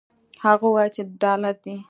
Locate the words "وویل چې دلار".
0.67-1.53